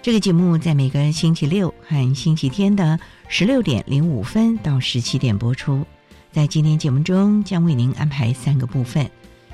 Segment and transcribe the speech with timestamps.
[0.00, 5.84] 这个节目在每个星期六和星期天的十六点零五分到十七点播出。
[6.30, 9.10] 在今天节目中，将为您安排三个部分。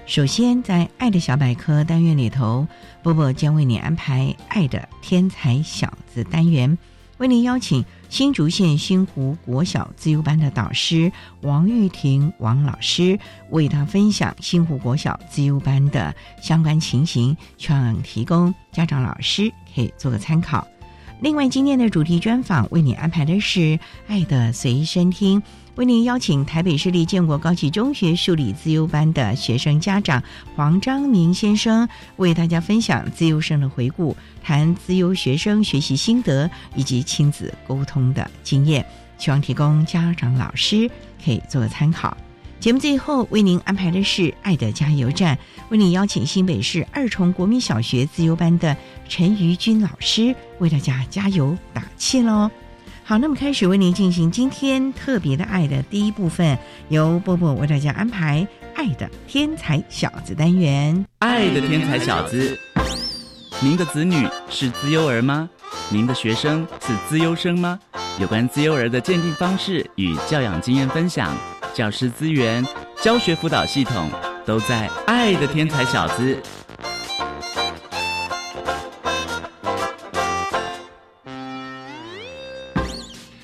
[0.06, 2.68] 首先，在“爱的小百科”单元里头，
[3.02, 6.76] 波波将为您安排“爱的天才小子”单元，
[7.16, 7.82] 为您邀请
[8.14, 13.18] 新竹县新湖国小自由班的导师王玉婷王老师，
[13.50, 19.52] 为他分享新湖国小自由班的相关情形，希望提供家长老师。
[19.74, 20.64] 可以做个参考。
[21.24, 23.60] 另外，今天的主题专访为你安排的是
[24.06, 25.40] 《爱的随身听》，
[25.74, 30.22] 为您邀请台北市立建国高级中学数理自优班的学生家长
[30.54, 38.84] 黄章明先生，为大家分享自优生的回顾，谈自优学生学习心得以及亲子沟通的经验，
[39.16, 40.90] 希望提供家长老师
[41.24, 42.14] 可以做参考。
[42.60, 45.36] 节目最后为您安排的是《爱的加油站》，
[45.70, 48.76] 为您邀请新北市二重国民小学自由班的
[49.08, 52.50] 陈瑜君老师为大家加油打气喽。
[53.02, 56.56] 好，那么开始为您进行今天特别的爱的第一部分，
[56.88, 58.40] 由波波为大家安排
[58.74, 61.04] 《爱的天才小子》单元。
[61.18, 62.58] 爱的天才小子，
[63.60, 65.50] 您的子女是自优儿吗？
[65.90, 67.78] 您的学生是自优生吗？
[68.18, 71.36] 有关自优儿的鉴定方式与教养经验分享。
[71.74, 72.64] 教师资源、
[73.02, 74.08] 教学辅导系统
[74.46, 76.36] 都在《爱的天才小子》。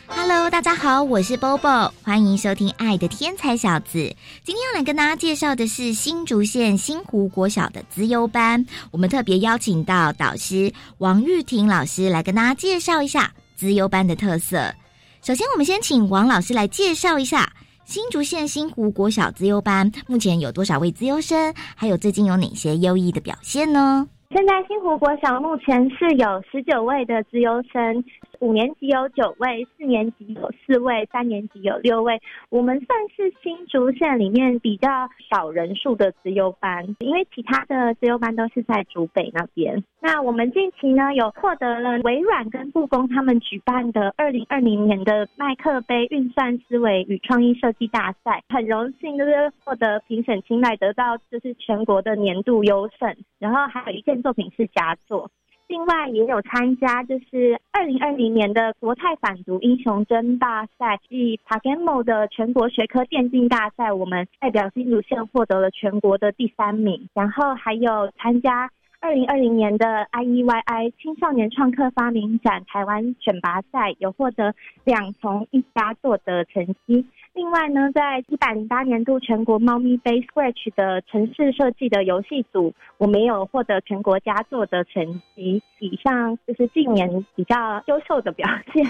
[0.08, 3.98] Hello，大家好，我是 Bobo，欢迎收听《爱的天才小子》。
[4.44, 14.74] 今天要来跟大家介绍的是新竹县新湖国小的资优班，我们特别邀请到导师王玉婷老师来跟大家介绍一下资优班的特色。
[15.22, 17.50] 首先，我们先请王老师来介绍一下。
[17.90, 21.52] 新竹县新湖国小资优班目前有多少位资优生？
[21.74, 24.06] 还有最近有哪些优异的表现呢？
[24.30, 28.04] 现在新湖国小目前是有十九位的资优生。
[28.40, 32.20] 五年级有九位，四年级有四位，三年级有六位。
[32.48, 34.88] 我们算是新竹县里面比较
[35.30, 39.84] 少人数的资优班，因为其他的资优班都是在竹北那边。
[40.00, 53.14] 那我们近期呢，有获得了微软跟故宫他们举办的二零二零年的麦克杯运算思维与创意设计大赛，很荣幸就是获得评审青睐，得到就是全国的年度优胜。
[53.38, 55.30] 然后还有一件作品是佳作。
[55.70, 67.08] 另外也有参加，就是二零二零年的国泰反毒英雄争霸赛暨 p a g a m o 的全国学科电竞大赛，我们代表新竹县获得了全国的第三名。
[67.14, 74.52] 然后还有参加二零二零年的 IEYI 青少年创客发明展台湾选拔赛，有获得
[74.82, 77.06] 两从一佳作的成绩。
[77.32, 85.62] 另外呢，在一百零八年度全国猫咪杯 Scratch 的城市设计的游戏组，我们也有获得全国佳作的成绩。
[85.78, 88.84] 以上就是近年比较优秀的表现。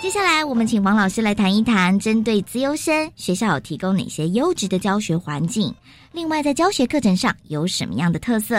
[0.00, 5.74] 接下来，我们请王老师来谈一谈，针对资优生，学校有提供哪些优质的教学环境？
[6.12, 8.54] 另外，在教学课程上有什么样的特色？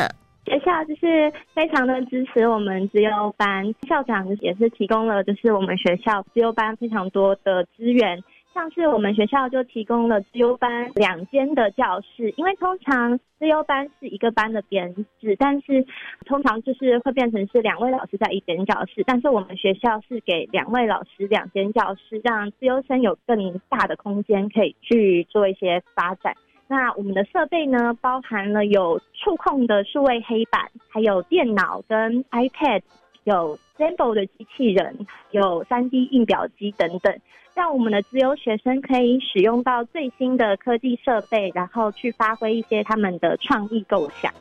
[0.45, 8.21] 学校就是非常的支持我们资优班，校长也是提供了就是我们学校资优班非常多的资源。
[8.59, 15.85] 像是我们学校就提供了资优班两间的教室，因为通常资优班是一个班的编制，但是
[16.25, 26.35] 通常就是会变成是两位老师在一间教室，但是我们学校是给两位老师两间教室，让资优生有更大的空间可以去做一些发展。
[26.67, 32.81] 那我们的设备呢，包含了有触控的数位黑板，还有电脑跟 iPad，
[33.29, 37.15] 有 Zambo 的机器人，有 3D 印表机等等。
[37.53, 44.33] 让我们的资优学生可以使用到最新的科技设备，然后去发挥一些他们的创意构想。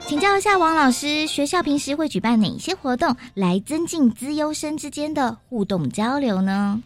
[0.00, 6.82] 请教一下王老师，学校平时会举办哪些活动来增进资优生之间的互动交流呢？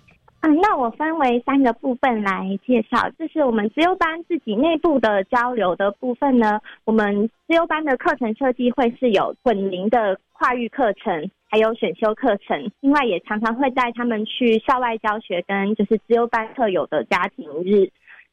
[0.47, 6.61] 那我分为三个部分来介绍，就是我们资优班自己内部的交流的部分呢。
[6.85, 11.31] 我们资优班的课程设计会是有混龄的跨域课程。
[11.49, 17.89] 还有选修课程，另外也常常会带他们去校外教学，跟就是自由班特有的家庭日，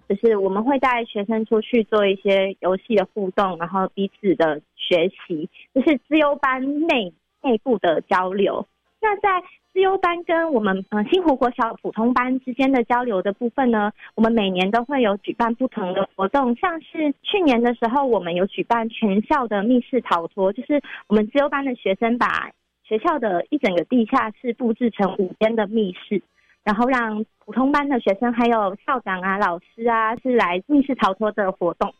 [0.10, 7.14] 就是我们会带学生出去做一些游戏的互动，然后彼此的学习，就是自由班内
[7.44, 8.66] 内部的交流。
[9.00, 9.30] 那在
[9.74, 22.52] 自优班跟我们呃新湖国小普通班之间的交流的部分呢，我们每年都会有举办不同的活动，像是去年的时候，我们有举办全校的密室逃脱，就是我们自优班的学生把
[22.84, 26.22] 学校的一整个地下室布置成五间的密室，
[26.64, 31.92] 然后让普通班的学生还有校长啊、老师啊是来密室逃脱的活动。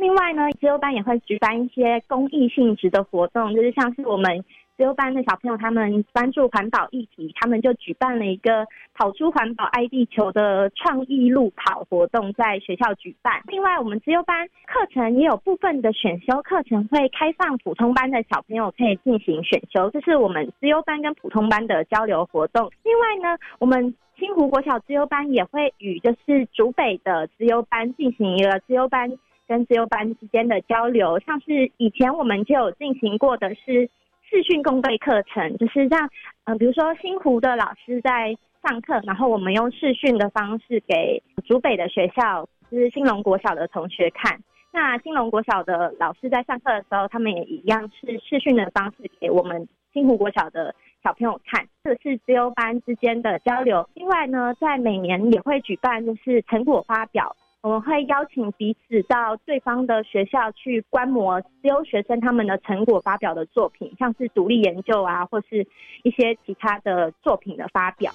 [0.00, 4.44] 另外呢，自由班也会举办一些公益性质的活动，就是像是我们。
[4.76, 13.42] 自由班的小朋友，他们关注环保议题，他们就举办了一个跑出环保爱地球的创意路跑活动，在学校举办。
[13.48, 22.72] 另外，我们自由班课程也有部分的选修课程会开放普通班的小朋友可以进行选修，这是我们自由班跟普通班的交流活动。
[22.82, 29.12] 另外呢，我们新湖国小资优班也会与就是竹北的资优班进行一个资优班
[29.50, 33.90] 跟自由班之间的交流，像是以前我们就有进行过的是。
[34.32, 36.08] 视讯共备课程就是让，
[36.44, 44.38] 嗯，比如说新湖的老师在上课，然后我们用视讯的方式给竹北的学校，就是新隆国小的同学看。
[44.72, 51.66] 那新隆国小的老师在上课的时候，他们也一样是视讯的方式给我们新湖国小的小朋友看。
[51.82, 53.84] 这是自优班之间的交流。
[53.94, 57.34] 另外呢，在每年也会举办就是成果发表。
[57.62, 65.66] 我们会邀请彼此到对方的学校去观摩自由学生他们的成果发表的作品，像是独立研究啊，或是
[66.02, 68.10] 一些其他的作品的发表。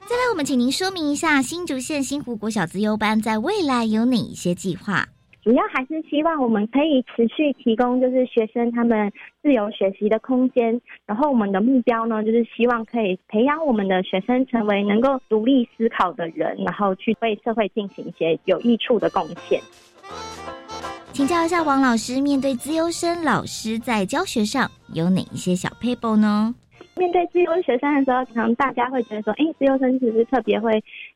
[0.00, 5.08] 再来，我们请您说明一下新竹县新湖国小自优班在未来有哪一些计划？
[5.42, 9.12] 主要还是希望我们可以持续提供，就是学生他们
[9.42, 10.80] 自由学习的空间。
[11.04, 19.60] 然后我们的目标呢，就是希望可以培养我们的学生成为能够独立思考的人，然后去为社会进行一些有益处的贡献。
[21.12, 26.54] 请教一下王老师，面对自由生，老师在教学上有哪一些小 paper 呢？
[26.94, 30.72] 面对自由学生的时候，可能大家会觉得说，哎，自由生是不是特别会，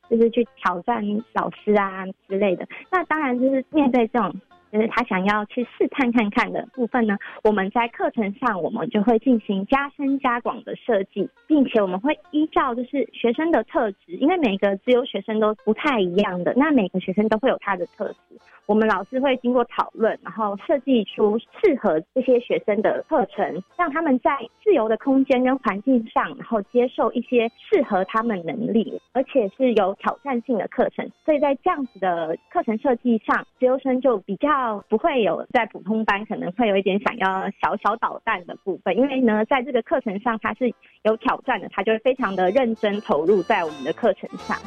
[0.08, 2.66] 就是去挑战老师啊之类的？
[2.90, 4.32] 那当然，就是面对这种，
[4.72, 18.38] 就是他想要去试探看看的部分呢，我们在课程上，我们就会进行加深加广的设计，并且我们会依照就是学生的特质，因为每个自由学生都不太一样的，那每个学生都会有他的特质。
[18.66, 31.08] 我们老师会经过讨论，然后设计出适合这些学生的课程，让他们在自由的空间跟环境上，然后接受一些适合他们能力，而且是有挑战性的课程。
[31.24, 44.58] 所以在这样子的课程设计上，自由生就比较不会有在普通班可能会有一点想要小小捣蛋的部分，因为呢，在这个课程上他是有挑战的，他就会非常的认真投入在我们的课程上。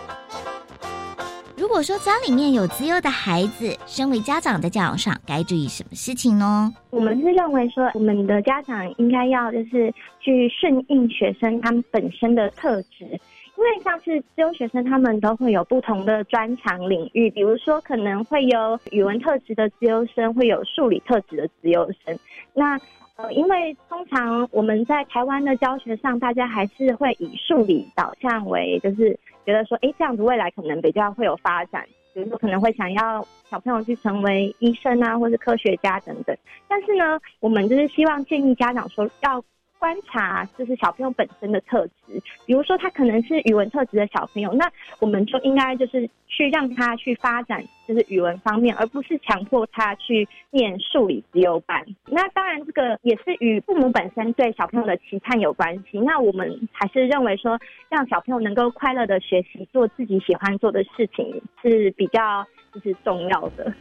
[1.59, 6.73] 如果说家里面有资优的孩子，身为家长在教养上该注意什么事情呢？
[6.89, 13.09] 我们是认为说，我们的家长应该要就是去顺应学生他们本身的特质，因
[13.57, 22.17] 为像是资优学生他们都会有不同的专长领域，比如说可能会有语文特质的资优生，会有数理特质的资优生。
[22.53, 22.79] 那
[23.21, 29.11] 呃，因为通常我们在台湾的教学上，大家还是会以数理导向为，就是
[29.45, 36.33] 觉得说，哎，这样子未来可能比较会有发展，比如说可能会想要小朋友去成为医生啊，或是科学家等等。
[36.69, 39.43] 但是呢，我们就是希望建议家长说，要
[39.79, 44.69] 观察就是小朋友本身的特质，比如说他可能是语文特质的小朋友，那
[44.99, 51.83] 我们就应该就是去让他去发展就是语文方面，而不是强迫他去念数理资优班。
[52.05, 55.97] 那当然，这个也是与父母本身对小朋友的期盼有关系。
[55.99, 57.57] 那我们还是认为说，
[57.87, 63.73] 让小朋友能够快乐的学习，做自己喜欢做的事情是比较就是重要的。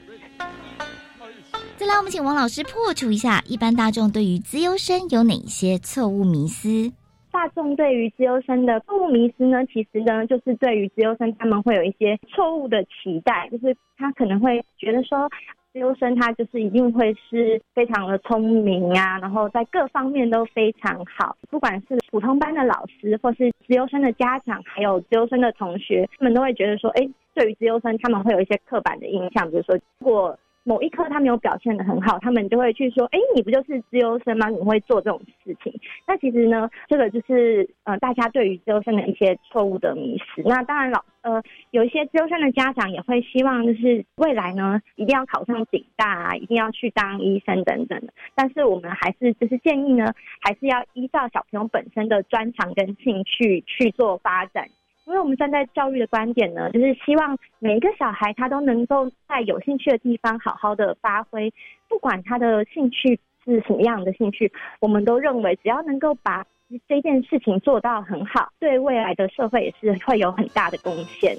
[1.79, 6.93] 再来，我们请王老师破除一下一般大众对于资优生有哪些错误迷思。
[7.31, 15.29] 大众对于资优生的错误迷思呢，其实呢，就是对于资优生他们会有一些错误的期待，就是他可能会觉得说，
[15.73, 30.37] 资优生他就是一定会是非常的聪明啊，然后在各方面都非常好，不管是普通班的老师，或是资优生的家长，还有资优生的同学，他们都会觉得说，哎，对于资优生，他们会有一些刻板的印象，比如说，如果
[30.69, 34.51] 某一科他没有表现的很好，他们就会去说：“哎，你不就是资优生吗？
[34.51, 35.73] 你会做这种事情？”
[36.07, 40.43] 那其实呢，这个就是呃，大家对于资优生的一些错误的迷失。
[40.43, 48.13] 那当然，老呃，有一些资优生的家长也会希望，就是未来呢，一定要考上警大啊，一定要去当医生等等的。
[48.35, 54.69] 但是我们还是就是建议呢，还是要依照小朋友本身的专长跟兴趣去做发展。
[55.09, 61.51] 因为我们站在教育的观点呢，就是希望每一个小孩他都能够在有兴趣的地方好好的发挥，
[61.89, 66.45] 不管他的兴趣是什么样的兴趣，我们都认为只要能够把
[66.87, 71.35] 这件事情做到很好，对未来的社会也是会有很大的贡献。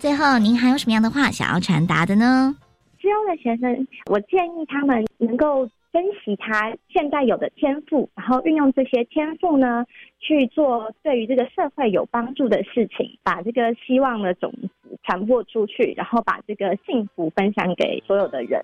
[0.00, 2.52] 最后，您还有什么样的话想要传达的呢？
[2.98, 5.70] 之优的学生，我建议他们能够。
[5.92, 9.84] 珍惜他现在有的天赋，然后运用这些天赋呢，
[10.20, 18.62] 去做对于这个社会有帮助的事情，把这个希望的种子传播出去，然后把这个幸福分享给所有的人。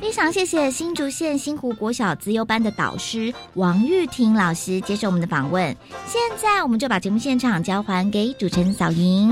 [0.00, 5.74] 非常谢谢新竹县新湖国小资优班的导师王玉婷老师接受我们的访问。
[6.04, 9.30] 现在我们就把节目现场交还给主持人小莹。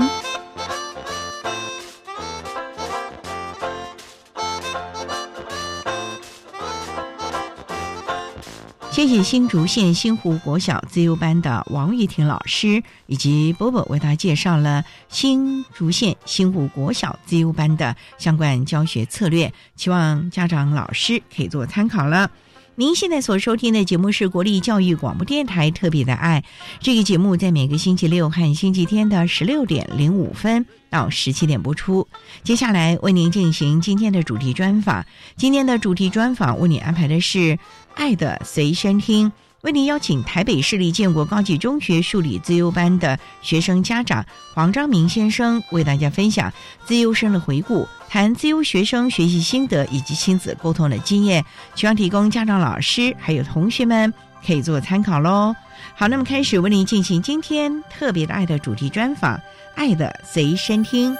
[8.95, 22.31] 谢谢新竹县新湖国小自由班的王玉婷老师以及波波为大家介绍了新竹县新湖国小自由班的相关教学策略，希望家长老师可以做参考了。
[22.75, 26.45] 您现在所收听的节目是国立教育广播电台特别的爱，
[26.79, 32.07] 这个节目在每个星期六和星期天的十六点零五分到十七点播出。
[32.43, 37.59] 接下来为您进行今天的主题专访，今天的主题专访为您安排的是。
[37.95, 44.23] 爱的随身听，为您邀请台北市立建国高级中学数理自优班的学生家长
[44.53, 46.51] 黄章明先生，为大家分享
[46.85, 54.13] 自优生的回顾，谈自优学生学习心得以及亲子沟通的经验，希望提供家长、老师还有同学们
[54.45, 55.55] 可以做参考喽。
[55.95, 59.39] 好，那么开始为您进行今天特别的爱的主题专访，
[59.73, 61.15] 爱的随身听。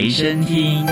[0.00, 0.86] 随身听。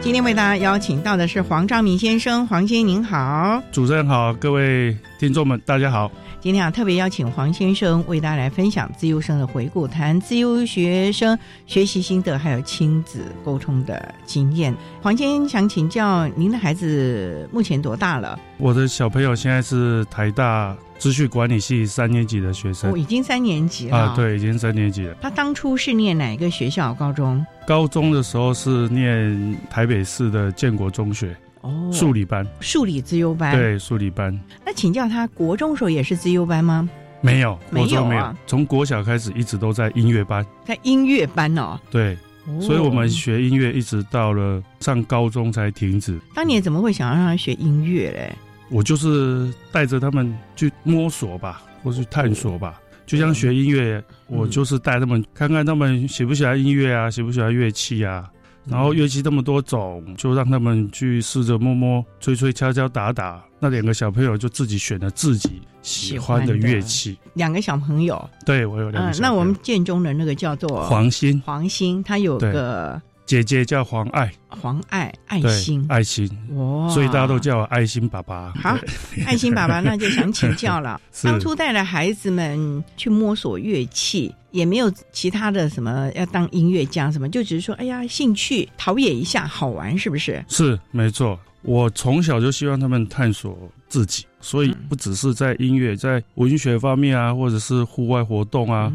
[0.00, 6.10] 今天为大家邀请到的是黄兆明先生，黄先生您好，主持人好，各位听众们大家好。
[6.40, 14.74] 今天啊特别邀请黄先生为大家来分享自由生的回顾，谈自由学生学习心得，还有亲子沟通的经验。
[15.02, 18.40] 黄先生想请教您的孩子目前多大了？
[18.56, 20.74] 我的小朋友现在是台大。
[20.98, 25.16] 资讯管理系三年级的学生，我已经三年级了啊，对，已经三年级了。
[25.22, 26.92] 他当初是念哪一个学校？
[26.92, 27.42] 高中？
[27.66, 34.38] 高中的时候是念台北市的建国中学哦，数理班，数理自优班，对，数理班。
[34.64, 36.88] 那请教他，国中时候也是自优班吗？
[37.20, 42.16] 没有，没有没有，从国小开始一直都在音乐班，在音乐班哦，对，
[42.60, 46.18] 所以我们学音乐一直到了上高中才停止。
[46.34, 48.34] 当年怎么会想要让他学音乐嘞？
[48.70, 52.80] 我就是带着他们去摸索吧，或去探索吧。
[53.04, 58.30] 就像学音乐，我就是带他们看看他们喜不喜欢音乐啊，喜不喜欢乐器啊。
[58.66, 63.42] 然后乐器这么多种，就让他们去试着摸摸、吹吹、敲敲打打。
[63.58, 67.18] 那两个小朋友就自己选了自己喜欢的乐器。
[67.34, 69.18] 两个小朋友，对我有两个。
[69.18, 73.00] 那我们建中的那个叫做黄鑫，黄鑫他有个。
[73.30, 78.52] 姐姐叫黄爱，黄爱爱心，爱心哇，所以大家都叫我爱心爸爸。
[78.60, 78.76] 好，
[79.24, 81.00] 爱心爸爸，那就想请教了。
[81.22, 90.44] 当初带着孩子们去摸索乐器，也没有其他的什么要当音乐家什么，就只是说，哎呀，兴趣陶冶一下，好玩，是不是？
[90.48, 91.38] 是，没错。
[91.62, 93.56] 我从小就希望他们探索
[93.86, 98.92] 自己，所以不只是在音乐，在文学方面啊，或者是户外活动啊，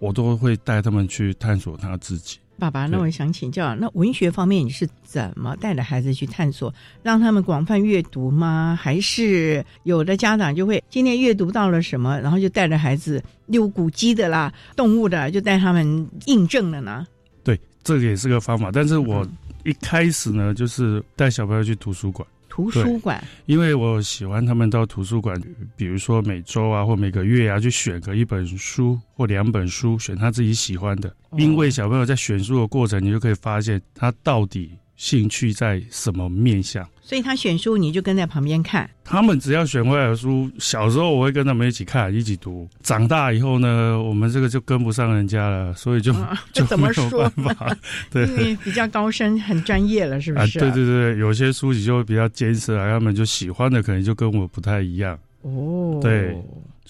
[0.00, 2.36] 我都会带他们去探索他自己。
[2.60, 8.78] 爸爸，那我想请教，那文学方面你是怎么带着孩子去探索，让他们广泛阅读吗？
[8.80, 17.06] 还是有的家长就会今天阅读到了什么，然后就带着孩子溜古鸡的啦、动物的，就带他们印证了呢？
[17.42, 18.70] 对，这个也是个方法。
[18.70, 19.26] 但是我
[19.64, 22.28] 一开始呢，就是带小朋友去图书馆。
[22.50, 25.40] 图书馆，因为我喜欢他们到图书馆，
[25.76, 31.14] 比如说每周啊或每个月啊，去选个一本书或两本书，选他自己喜欢的。
[31.38, 34.72] 因为小朋友在选书的过程，你就可以发现他到底。
[35.00, 36.86] 兴趣在什么面向？
[37.00, 38.88] 所以他选书，你就跟在旁边看。
[39.02, 42.68] 他们只要选回来的书，小时候我会跟他们一起看，一起读。
[42.82, 46.14] 长大以后呢，我们这个就跟不上人家了，所以就
[46.52, 47.32] 就怎么说？
[48.12, 50.58] 对，因为比较高深、很专业了，是不是？
[50.58, 55.18] 对对对，有些书籍就会比较艰涩，他们就喜欢的可能就跟我不太一样。
[55.40, 56.36] 哦，对。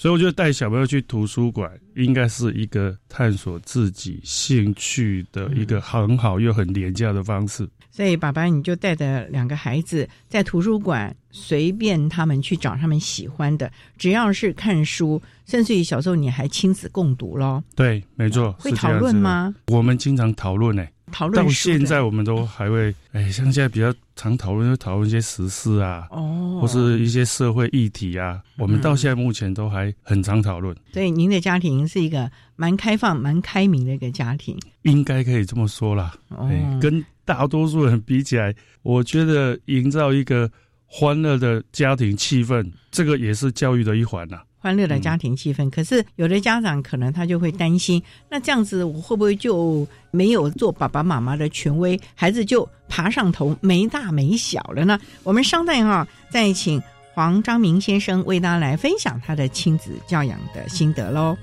[0.00, 7.68] 所以我觉得带小朋友去图书馆，应该是一个探索自己兴趣的一个很好又很廉价的方式。
[7.90, 17.62] 所以，爸爸你就带着两个孩子在图书馆随便他们去找他们喜欢的，只要是看书，甚至于小时候你还亲子共读咯。
[17.76, 18.52] 对，没错。
[18.52, 19.54] 会讨论吗？
[19.66, 20.86] 我们经常讨论呢。
[21.10, 28.40] 讨论到现在，我们都还会哎，像现在比较常讨论，就讨论一些时事啊，哦，或是一些社会议题啊。
[28.56, 30.76] 我们到现在目前都还很常讨论。
[30.92, 36.14] 所以，您的家庭是一个蛮开放、蛮开明的一个家庭，应该可以这么说啦。
[36.28, 36.48] 哦，
[36.80, 40.50] 跟大多数人比起来，我觉得营造一个
[40.86, 44.40] 欢乐的家庭气氛，这个也是教育的一环呐。
[44.60, 55.00] 欢乐的家庭气氛，可是有的家长可能他就会担心，那这样子我会不会就没有做爸爸妈妈的权威，孩子就爬上头没大没小了呢？
[55.24, 56.80] 我们稍待哈，再请
[57.14, 61.36] 黄章明先生为大家来分享他的亲子教养的心得喽。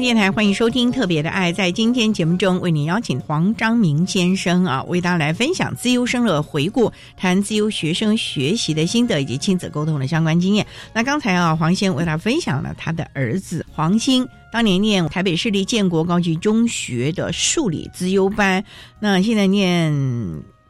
[0.00, 1.50] 电台欢迎收听《特别的爱》。
[1.54, 10.66] 在今天节目中，为您邀请黄章明先生啊，为大家来分享自优生的回顾，谈自优学生学习的心得以及亲子沟通的相关经验。
[10.92, 18.62] 那刚才啊，黄先为大家分享了他的儿子黄兴当年念台北市立建国高级中学的数理资优班，
[19.00, 19.90] 那现在念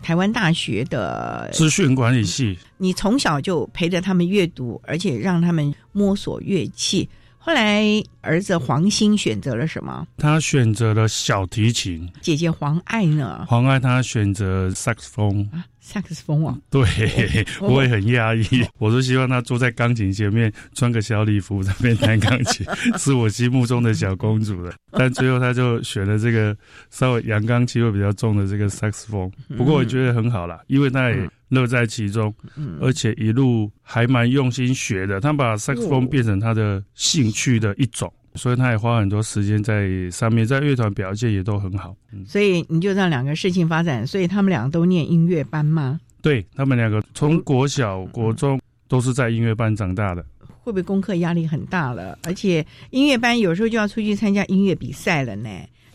[0.02, 2.56] 台湾大学的资讯管理系。
[2.78, 7.08] 你从小就陪着他们阅读，而且让他们摸索乐器。
[7.46, 10.04] 后来儿子黄兴选择了什么？
[10.18, 12.10] 他选择了小提琴。
[12.20, 13.46] 姐姐黄爱呢？
[13.46, 15.48] 黄爱她选择萨克斯风。
[15.86, 16.58] 萨克斯风啊？
[16.68, 16.82] 对，
[17.62, 18.44] 我也很压抑。
[18.78, 22.66] 我是希望她坐在钢琴前面，穿个小礼服在那边弹钢琴，
[22.98, 24.74] 是我心目中的小公主了。
[24.90, 26.56] 但最后他就选了这个
[26.90, 29.30] 稍微阳刚气味比较重的这个萨克斯风。
[29.56, 31.28] 不过我觉得很好啦，因为他也。
[31.50, 32.34] 乐在其中，
[32.80, 35.20] 而且一路还蛮用心学的。
[35.20, 41.96] 他把萨克斯风变成他的兴趣的一种，所以他也花很多时间在上面，在乐团表现也都很好。
[42.26, 46.00] 所以你就让两个事情发展，所以他们两个都念音乐班吗？
[46.22, 50.24] 对他们两个从国小、国中都是在音乐班长大的。
[50.62, 52.18] 会不会功课压力很大了？
[52.24, 55.48] 而且音乐班有时候就要出去参加音乐比赛了呢，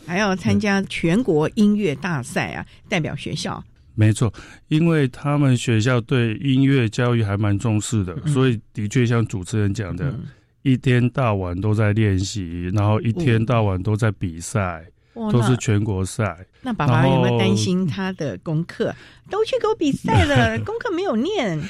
[0.06, 3.62] 还要参加全国音乐大赛啊，代表学校。
[3.94, 4.32] 没错，
[4.68, 10.18] 因为他们学校对音乐教育还蛮重视的，所以的确像主持人讲的，
[10.62, 16.38] 一天到晚都在练习，然后一天到晚都在比赛，都是全国赛。
[16.60, 18.94] 那爸爸有没有担心他的功课？
[19.28, 21.60] 都去给我比赛了， 功课没有念？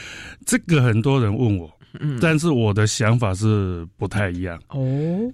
[0.45, 1.71] 这个很多人问我，
[2.21, 4.79] 但是我的想法是不太一样哦。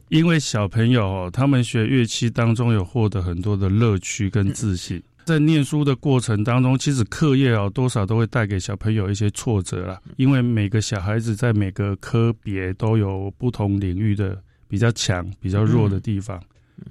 [0.08, 5.02] 因为小朋友他们学乐器当中有获得很多的乐趣跟自信。
[5.28, 10.00] 在念书的过程当中，其实课业啊，多少都会带给小朋友一些挫折啦。
[10.16, 16.42] 因为每个小孩子在每个科别都有不同领域的比较强、比较弱的地方，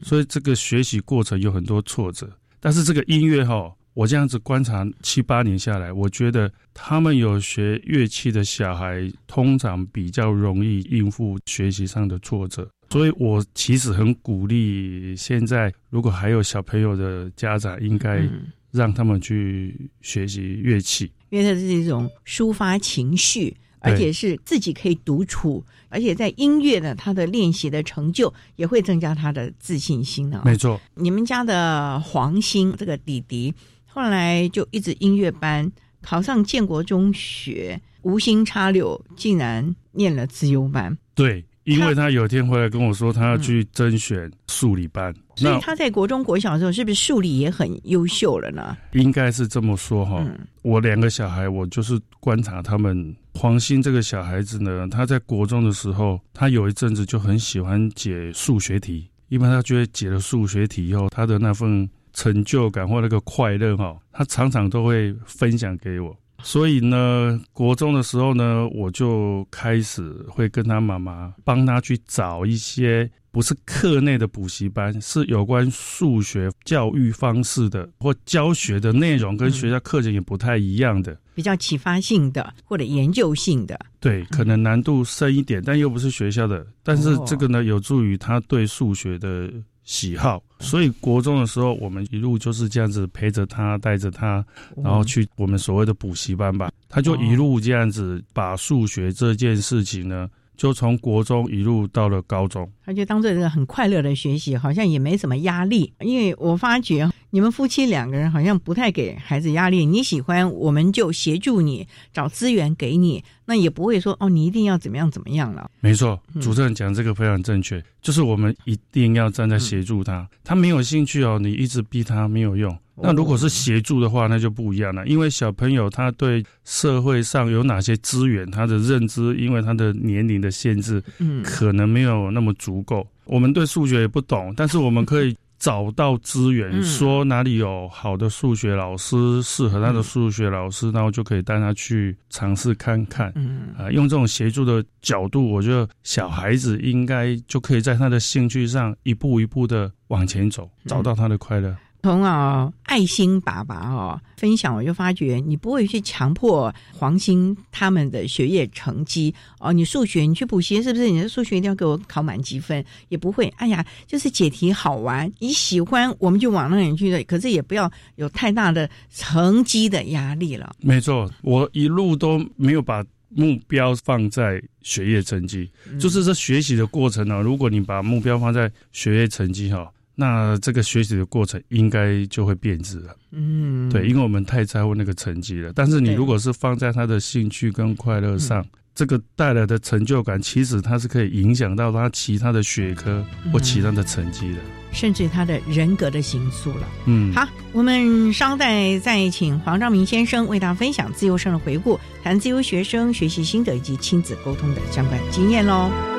[0.04, 2.30] 所以这个学习过程有很多挫折。
[2.60, 12.70] 但是这个音乐哈，我这样子观察七八年下来，我觉得他们有学乐器的小孩，通常比较容易应付学习上的挫折。
[12.90, 18.26] 所以，我其实很鼓励现在如果还有小朋友的家长，应该
[18.72, 30.42] 让他们去学习乐器，因为它是一种抒发情绪，而且是自己可以独处，而且在音乐的他的练习的成就也会增加他的自信心的。
[30.46, 33.54] 没错，你们家的黄兴这个弟弟
[33.86, 35.70] 后来就一直音乐班，
[36.02, 40.98] 考上建国中学，无心插柳，竟然念了自由班。
[41.14, 41.44] 对。
[41.68, 48.78] 因为他有一天回来跟我说，他要去甄选数理班，所以他在国中国小的时候，是不是数理也很优秀了呢？
[48.94, 50.26] 应该是这么说哈。
[50.62, 53.14] 我两个小孩，我就是观察他们。
[53.34, 66.18] 黄鑫这个小孩子呢，他在国中的时候，他有一阵子就很喜欢解数学题，因为他觉得解了数学题以后，他的那份成就感或那个快乐哈，他常常都会分享给我。
[66.44, 83.80] 所以呢，国中的时候呢，我就开始会跟他妈妈帮他去找一些不是课内的补习班，是有关数学教育方式的或教学的内容跟学校课程也不太一样的，比较启发性的或者研究性的。
[84.00, 89.52] 对，可能难度深一点，但又不是学校的，但是这个呢，有助于他对数学的。
[89.88, 94.46] 喜好，所以国中的时候，我们一路就是这样子陪着他，带着他，
[94.84, 96.70] 然后去我们所谓的补习班吧。
[96.90, 102.70] 他就一路这样子把数学这件事情呢，就从国中一路到了高中。
[102.86, 105.94] 他就当做一个很快乐的学习，好像也没什么压力。
[106.02, 109.86] 因为我发觉你们夫妻两个人好像不太给孩子压力。
[109.86, 113.24] 你喜欢，我们就协助你找资源给你。
[113.46, 115.70] 那也不会说哦，你一定要怎么样怎么样了。
[115.82, 120.28] 没错，主持人讲这个非常正确，就是我们一定要站在协助他。
[120.44, 122.78] 他没有兴趣哦，你一直逼他没有用。
[122.96, 125.06] 那如果是协助的话，那就不一样了。
[125.06, 133.06] 因为小朋友他对社会上有哪些资源，他的认知，因为他的年龄的限制，嗯，可能没有那么足够。
[133.26, 135.36] 我们对数学也不懂，但是我们可以。
[135.58, 143.32] 找到资源，说哪里有好的数学老师适合他的数学老师，然后就可以带他去尝试看看。
[143.36, 151.76] 嗯，啊，用这种协助的角度，我觉得小孩子应该就可以在他的兴趣上一步一步的往前走，找到他的快乐。
[152.04, 159.74] 从啊，爱心爸爸哦分享，我就发觉你不会去强迫黄鑫他们的学业成绩哦。
[159.74, 161.10] 你数学你去补习是不是？
[161.10, 162.82] 你的数学一定要给我考满积分？
[163.10, 163.52] 也不会。
[163.58, 167.22] 哎呀，就是解题好玩，你喜欢我们就往那里去的。
[167.26, 170.74] 可是也不要有太大的成绩的压力了。
[170.80, 177.42] 没错，我一路都没有把目标放在学业成绩，就是这学习的过程呢。
[177.42, 179.92] 如果你把目标放在学业成绩哈。
[180.20, 185.72] 那这个学习的过程应该就会变质了，嗯，对，因为我们太在乎那个成绩了。
[185.76, 194.58] 但是你如果是放在他的兴趣跟快乐上，这个带来的成就感，其实它是可以影响到他其他的学科或其他的成绩的，
[194.92, 196.88] 甚至他的人格的形塑了。
[197.06, 206.17] 嗯，好，我们稍待再请黄兆明先生为大家分享自由生的回顾，谈自由学生学习心得以及亲子沟通的相关经验喽。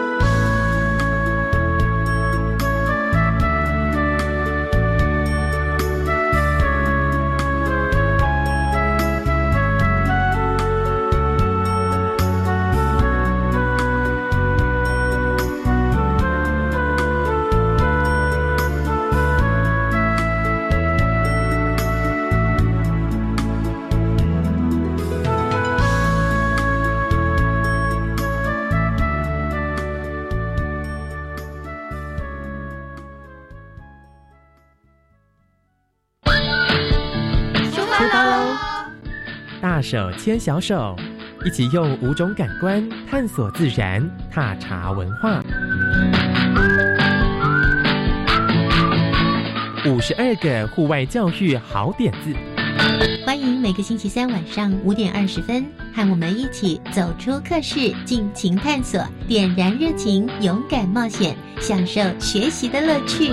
[39.88, 40.94] 手牵小手，
[41.46, 45.42] 一起用五种感官探索自然，踏查文化。
[49.86, 52.36] 五十二个户外教育好点子，
[53.24, 63.32] 欢迎每个星期三晚上五点二十分，和我们一起走出课室，尽情探索，点燃热情，勇敢冒险，享受学习的乐趣。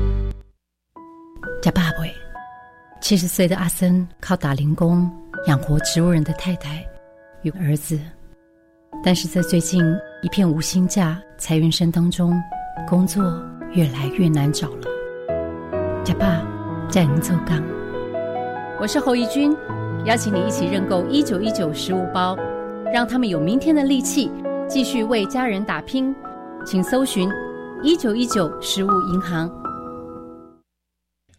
[3.01, 5.09] 七十岁的阿森靠打零工
[5.47, 6.85] 养活植物人的太太
[7.41, 7.99] 与儿子，
[9.03, 9.83] 但是在最近
[10.21, 12.39] 一片无薪假裁员声当中，
[12.87, 14.83] 工作越来越难找了。
[16.03, 16.43] 家爸
[16.89, 17.59] 在您做岗，
[18.79, 19.51] 我是侯怡君，
[20.05, 22.37] 邀请你一起认购一九一九食物包，
[22.93, 24.31] 让他们有明天的力气，
[24.69, 26.15] 继续为家人打拼。
[26.63, 27.27] 请搜寻
[27.81, 29.51] 一九一九食物银行。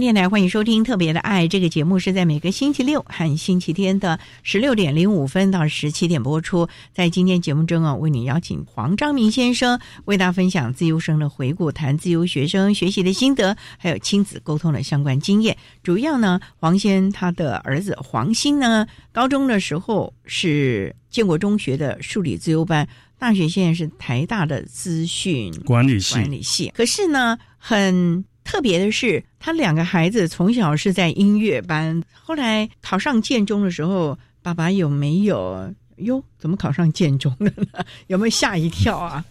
[0.00, 6.68] 电台欢迎收听《特别的爱》这个节目，是在每个星期六和星期天的十六点零五分到十七点播出。
[6.92, 15.56] 在今天节目中啊，为你邀请黄章明先生为大家分享自由生的回顾，谈自由学生学习的心得，还有亲子沟通的相关经验。
[15.82, 26.14] 主要呢，黄先他的儿子黄鑫呢，高中的时候是建国中学的数理自由班，大学现在是台大的资讯管理系。
[26.14, 28.24] 管理系，可是呢，很。
[28.48, 36.24] 特别的是，他两个孩子从小是在音乐班，后来考上建中的时候，爸爸有没有哟？
[36.38, 37.84] 怎么考上建中了呢？
[38.06, 39.22] 有没有吓一跳啊？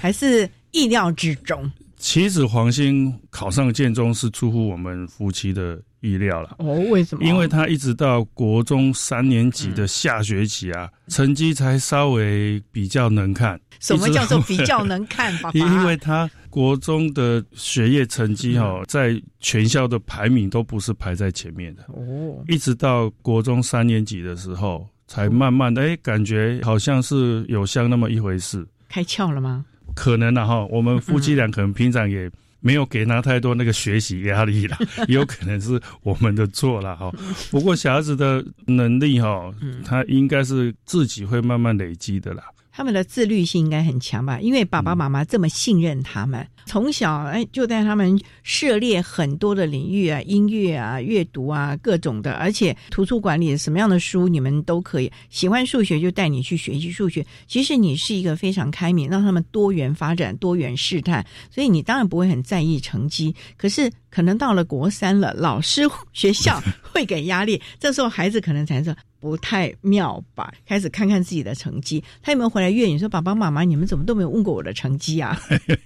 [0.00, 1.70] 还是意料之中？
[1.96, 6.56] 其实黄兴考上建中是出乎我们夫妻的意料了。
[6.58, 7.24] 哦，为什么？
[7.24, 13.58] 因为他一直到国中三年级的下学期啊，成绩才稍微比较能看。
[13.78, 15.32] 什么叫做比较能看？
[15.38, 16.28] 爸爸， 因为他。
[16.56, 21.82] 国中的学业成绩哈，在全校的排名都不是排在前面的。
[21.88, 29.66] 哦，一直到国中三年级的时候，才慢慢的哎，感觉好像是有像那么一回事，开窍了吗？
[29.94, 37.12] 可能的哈，我们夫妻俩可能平常也没有给他太多那个学习压力了，也 有可能是我们的错了哈。
[37.50, 39.52] 不过小孩子的能力哈，
[39.84, 42.44] 他应该是自己会慢慢累积的啦。
[42.76, 44.38] 他们的自律性应该很强吧？
[44.38, 55.10] 因为爸爸妈妈这么信任他们，从小哎就带他们涉猎很多的领域啊，音乐啊、阅读啊各种的，而且图书馆里什么样的书你们都可以。
[55.30, 57.24] 喜欢数学就带你去学习数学。
[57.46, 63.34] 其实你是一个非常开明，让他们多元发展、多元试探，所以你当然不会很在意成绩。
[63.56, 68.94] 可是可能到了国三了，老师、学校会给压力，这时候孩子可能才说。
[69.26, 70.52] 不太妙吧？
[70.64, 75.36] 开始看看自己的成绩，他有没有回来怨你说爸爸妈妈，你们怎么都没有问过我的成绩啊？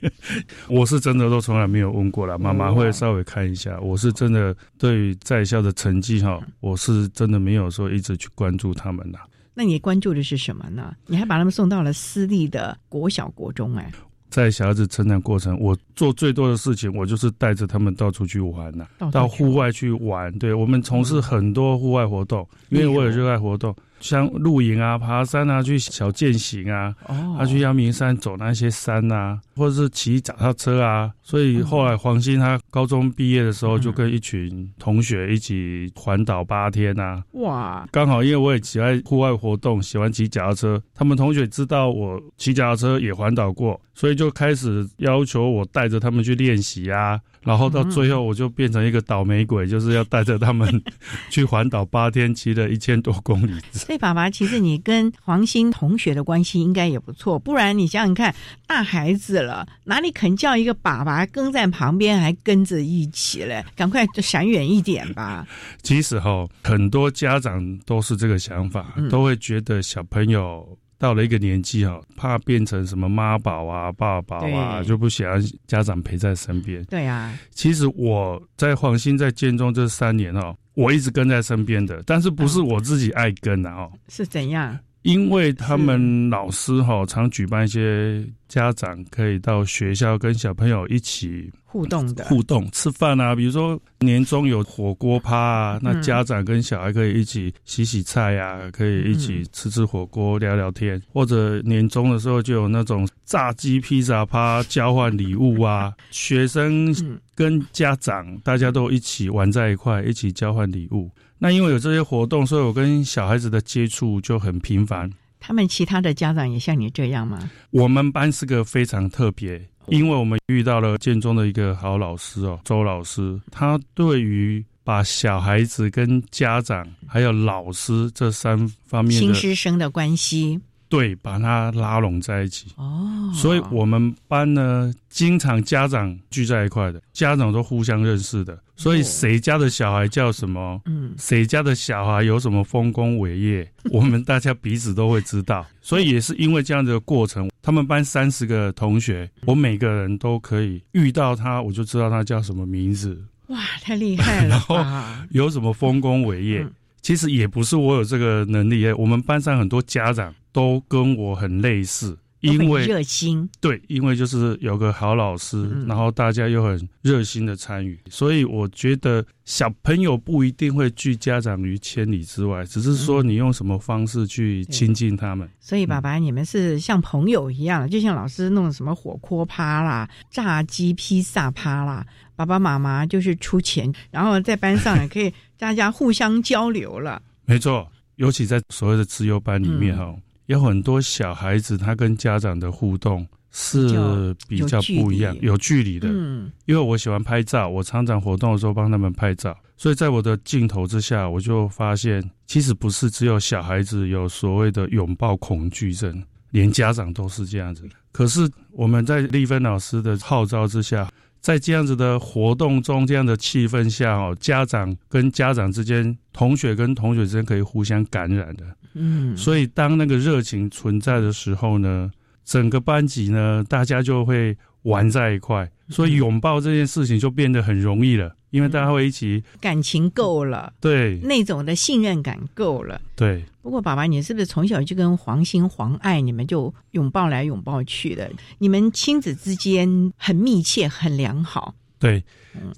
[0.68, 3.80] 我是真的都从来没有问过了，妈妈会稍微看一下。
[3.80, 9.18] 我是真的对于在校的成绩哈，我是真的没有说一直去关注他们的。
[9.54, 10.94] 那你关注的是什么呢？
[11.06, 13.90] 你还把他们送到了私立的国小、国中哎。
[14.30, 20.32] 在小孩子成长过程，我做最多的事情，我就是带着他们到处去玩呐，到户外去玩。
[20.38, 23.74] 对我们从事很多户外活动，因为我也热爱活动。
[24.00, 26.94] 像露营啊、爬山啊、去小健行啊，
[27.38, 31.10] 他去阳明山走那些山啊，或者是骑脚踏车啊。
[31.22, 37.22] 所以后来黄鑫他高中毕业的时候，就跟一群同学一起环岛八天啊。
[37.32, 37.86] 哇！
[37.92, 47.20] 刚好因为我也喜欢户外活动，喜欢骑脚踏车，他们同学知道我骑脚踏车也环岛过，所以就开始要求我带着他们去练习啊。
[47.42, 50.82] 然后到最后，我就变成一个倒霉鬼， 就是要带着他们
[51.30, 53.52] 去环岛八天，骑了一千多公里。
[53.72, 58.34] 所以，爸爸，其实你跟黄鑫同学的关系应该也不错，不然你想想看，
[58.66, 63.64] 大孩子了，哪里肯叫一个爸爸跟在旁边，还跟着一起嘞？
[63.74, 65.46] 赶快闪远一点吧。
[65.82, 70.78] 其实哈，很多家长都是这个想法，都会觉得小朋友。
[71.00, 76.84] 到了一个年纪哈，怕变成什么妈宝啊、爸宝啊，就不想让家长陪在身边。
[76.84, 83.92] 对啊，其实我在黄兴在建中这三年哦，我一直跟在身边的，但是不是我自己爱跟啊哦。
[84.08, 84.78] 是怎样？
[85.02, 92.24] 因为他们老师哈常举办一些家长可以到学校跟小朋友一起互动的。
[92.24, 106.94] 互动吃饭啊，比如说年终有火锅趴啊，那家长跟小孩可以一起洗洗菜啊，可以一起吃吃火锅聊聊天，或者年终的时候就有那种炸鸡披萨趴交换礼物啊， 学生
[107.34, 111.10] 跟家长大家都一起玩在一块，一起交换礼物。
[111.42, 115.10] 那因为有这些活动，所以我跟小孩子的接触就很频繁。
[115.40, 117.50] 他们其他的家长也像你这样吗？
[117.70, 123.40] 我们班是个非常特别，因为我们遇到了建中的一个好老师哦，周老师。
[123.50, 130.60] 他对于把小孩子跟家长还有老师这三方面新师生的关系。
[130.90, 132.66] 对，把他拉拢在一起。
[132.76, 138.58] 哦，所以我们班呢，经常家长聚在一块的，家长都互相认识的。
[138.74, 145.64] 所以谁家的小孩叫什么，嗯，谁家的小孩有什么丰功伟业， 我们大家彼此都会知道。
[145.80, 153.22] 所以也是因为这样的过程，他们班三十个同学，我每个人都可以遇到他，我就知道他叫什么名字。
[153.46, 154.48] 哇，太厉害了！
[154.58, 154.84] 然后
[155.30, 156.66] 有什么丰功伟业，
[157.00, 160.34] 其实也不是我有这个能力，我们班上很多家长。
[160.52, 163.48] 都跟我很类似，因为热心。
[163.60, 175.48] 对，因为就是有个好老师，然后大家又很热心的参与，所以我觉得小朋友不一定会拒家长于千里之外，只是说你用什么方式去亲近他们。
[175.60, 187.20] 所以爸爸，你们是像朋友一样，就像老师弄什么火锅趴啦、炸鸡披萨趴啦，爸爸妈妈就是出钱，然后在班上也可以大家互相交流了。
[187.44, 187.86] 没错，
[188.16, 190.14] 尤其在所谓的自由班里面哈。
[190.50, 196.08] 有很多小孩子，他跟家长的互动是比较不一样，有距离的。
[196.10, 207.88] 嗯，因为我喜欢拍照，我常常活动的时候帮他们拍照，所以在我的镜头之下，我就发现，其实不是只有小孩子有所谓的拥抱恐惧症，连家长都是这样子。
[208.10, 211.08] 可是我们在丽芬老师的号召之下。
[211.40, 218.64] 在这样子的活动中，这样的气氛下，哦，家长跟家长之间，同学跟同学之间可以互相感染的。
[218.94, 222.10] 嗯，所以当那个热情存在的时候呢，
[222.44, 228.34] 整个班级呢，大家就会玩在一块，所以拥抱这件事情就变得很容易了。
[228.50, 233.44] 因为大家会一起，感情够了，对，那种的信任感够了，对。
[233.62, 238.28] 不过，爸爸，你是不是从小就跟黄兴、黄爱你们就拥抱来拥抱去的？
[238.58, 241.72] 你们亲子之间很密切、很良好。
[242.00, 242.24] 对，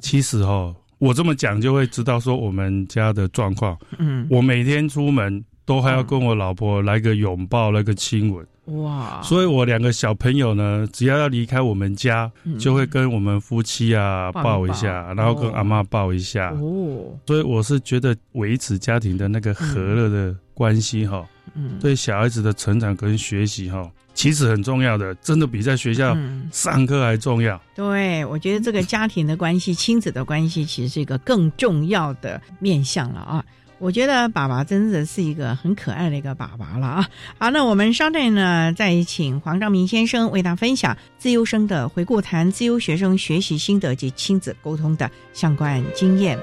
[0.01, 3.79] 其实哦，我这么讲就会知道说我们家的状况。
[3.97, 8.47] 嗯，我每天出门都还要跟我老婆来个拥抱，来个亲吻。
[8.67, 9.21] 哇！
[9.23, 16.51] 所以我两个小朋友呢，只要要离开我们家，就会跟我们夫妻啊抱一下，然后跟阿妈抱一下。
[16.51, 26.17] 哦，所以我是觉得维持家庭的那个和乐的关系哈，嗯，对小孩子的成长跟学习哈，其实很重要的，真的比在学校
[26.53, 27.61] 上课还重要。
[27.75, 33.45] 对，我觉得这个家庭的关系、亲子的关系，其实是一个更重要的面向了啊。
[33.83, 37.09] 我觉得爸爸真的是一个很可爱的一个爸爸了啊！
[37.37, 46.39] 好，那我们稍待呢，再请黄章明先生为大家分享自由生的回顾，谈自由学生学习心得及亲子沟通的相关经验。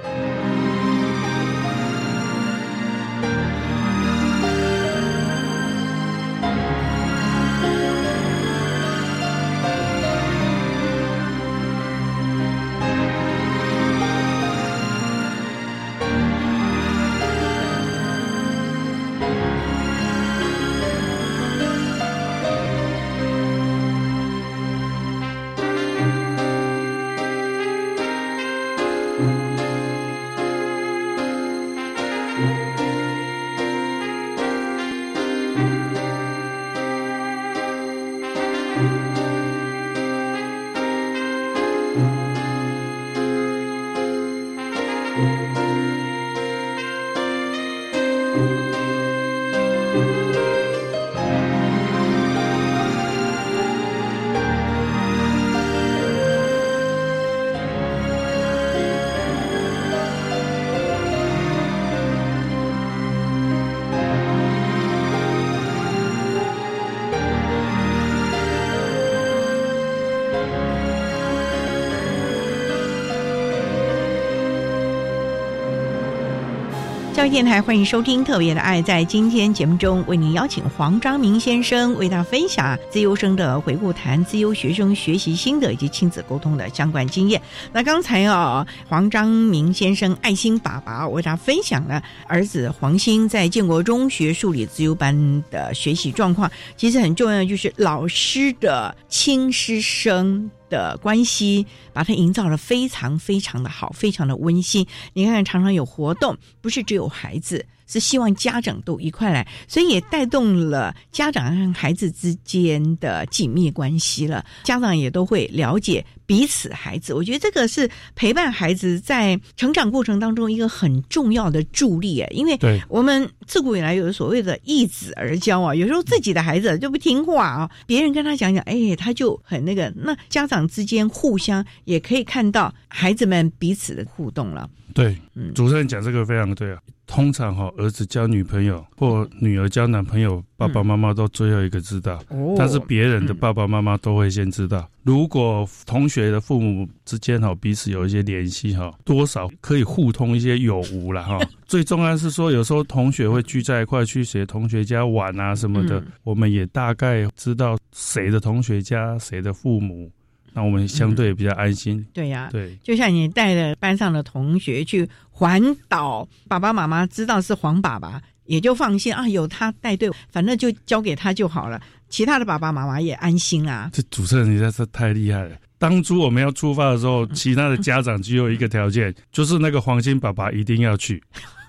[77.20, 78.82] 教育电台欢迎收听《特别的爱》。
[78.86, 87.42] 在今天节目中，为您邀请黄章明先生为大家分享自由生的回顾，谈自由学生学习心得以及亲子沟通的相关经验。
[87.74, 96.50] 那刚才啊，黄章明先生爱心爸爸为大家分享了儿子黄兴在建国中学数理自由班的学习状况。
[96.78, 100.50] 其实很重要就是老师的亲师生。
[100.70, 104.86] 的关系，把它营造的非常非常的好，非常的温馨。
[105.14, 107.66] 你看看，常常有活动，不是只有孩子。
[107.90, 114.46] 是希望家长都一块来，所以也带动了家长和孩子之间的紧密关系了。
[114.64, 122.30] 家长也都会了解彼此孩子，我觉得这个是陪伴孩子在成长过程当中一个很重要的助力哎。
[122.32, 129.92] 因为我们自古以来有所谓的一子而教啊，有时候自己的孩子就不听话啊，别人跟他讲讲，哎，他就很那个。
[129.96, 134.70] 那家长之间互相也可以看到孩子们彼此的互动了。
[134.94, 135.18] 对，
[135.56, 136.80] 主持人讲这个非常对啊。
[137.10, 142.24] 通常哈，儿子交女朋友或女儿交男朋友，爸爸妈妈都最后一个知道。
[142.56, 144.88] 但是别人的爸爸妈妈都会先知道。
[145.04, 151.40] 如果同学的父母之间哈彼此有一些联系哈，多少可以互通一些有无了哈。
[151.66, 160.12] 最重要是说，有时候同学会聚在一块去谁同学家玩啊什么的，我们也大概知道谁的同学家谁的父母。
[160.54, 162.06] 那我们相对比较安心。
[162.14, 171.82] 对呀，对，就像你带着班上的同学去环岛，爸爸妈妈知道是黄爸爸，也就放心啊，有他带队，反正就交给他就好了。
[172.10, 173.90] 其他的爸爸妈妈也安心啊。
[173.94, 175.56] 这主持人实在是太厉害了。
[175.78, 181.22] 当初我们要出发的时候，其他的家长只有一个条件， 就是那个黄金爸爸一定要去。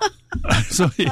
[0.70, 1.04] 所以，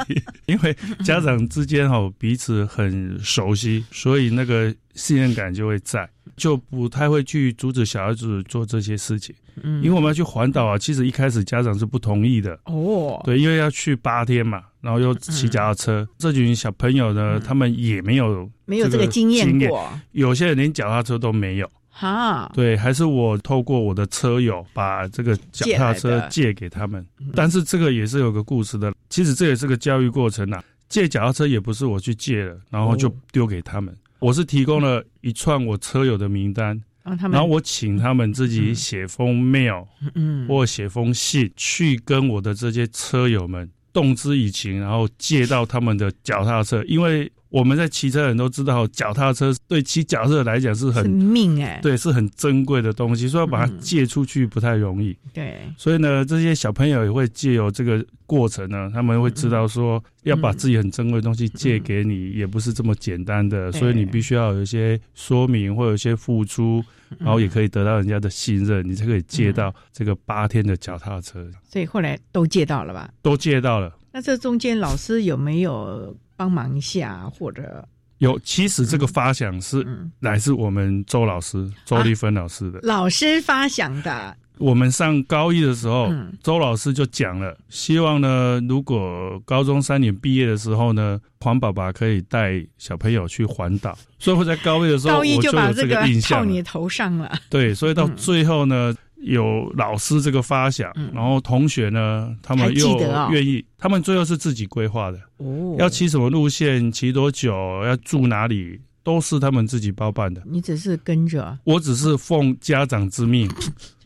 [0.45, 6.09] 因为家长之间哈彼此很熟悉，所以那个信任感就会在。
[6.37, 12.57] 就不太会去阻止小孩子做这些事情，嗯，因为我们要去环岛啊，其实一开始家长是不同意的。
[12.63, 19.67] 哦，对，因为要去八天嘛，然后又骑脚踏车，这群小朋友呢，他们也没有没有这个经验。
[19.67, 21.69] 过，有些人连脚踏车都没有，
[21.99, 33.93] 哈，对，还是我透过我的车友把这个脚踏车借给他们，但是这个也是有个故事的，其实这也是个教育过程呐，借脚踏车也不是我去借了，然后就丢给他们。
[34.19, 39.85] 我是提供了一串我车友的名单，然后我请他们自己写封 mail，
[40.15, 47.29] 嗯，或写封信去跟我的这些车友们动之以情，然后借到他们的脚踏车，因为。
[47.49, 55.17] 我们在骑车人都知道，脚踏车对骑脚踏车来讲是很命哎，对，是很珍贵的东西，所以要把它借出去不太容易。
[55.33, 66.83] 对，所以呢，这些小朋友也会借由这个过程呢，他们会知道说，要把自己很珍贵的东西借给你，也不是这么简单的，所以你必须要有一些说明或有一些付出，
[67.17, 71.49] 然后也可以得到人家的信任，你才可以借到这个八天的脚踏车。
[71.67, 73.11] 所以后来都借到了吧？
[73.23, 73.91] 都借到了。
[74.11, 76.15] 那这中间老师有没有？
[76.39, 77.85] 帮忙一下，或者
[78.19, 79.85] 有，其实这个发想是
[80.21, 84.37] 来自我们周老师周丽芬老师的，老师发想的。
[84.57, 86.09] 我们上高一的时候，
[86.41, 93.97] 周老师就讲了，希望呢，如果高中三年毕业的时候呢，黄爸爸可以带小朋友去环岛。
[94.17, 96.39] 所以我在高一的时候，高一就把这个印象。
[96.39, 97.37] 套你头上了。
[97.49, 102.99] 对，所以到最后呢，有老师这个发想，然后同学呢，他们又
[103.31, 105.19] 愿意，他们最后是自己规划的。
[105.37, 107.53] 哦，要骑什么路线，骑多久，
[107.85, 110.41] 要住哪里，都是他们自己包办的。
[110.45, 113.49] 你只是跟着，我只是奉家长之命。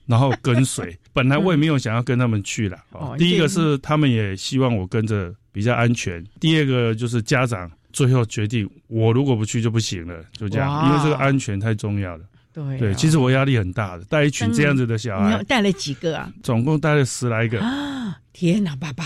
[0.06, 2.78] 然后跟随，本来我也没有想要跟他们去了。
[2.92, 12.26] 哦第一个是他们也希望我跟着比较安全，第二个就是家长最后决定，我如果不去就不行了，就这样，因为这个安全太重要了。
[12.54, 16.32] 对对，其实我压力很大的，带一群这样子的小孩，带了几个啊？
[16.44, 18.18] 总共带了十来个啊。
[18.34, 19.06] 天哪，爸爸！